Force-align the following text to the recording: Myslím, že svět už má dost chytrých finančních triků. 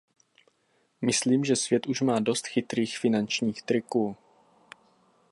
Myslím, 1.01 1.43
že 1.45 1.55
svět 1.55 1.87
už 1.87 2.01
má 2.01 2.19
dost 2.19 2.47
chytrých 2.47 2.97
finančních 2.97 3.61
triků. 3.63 4.15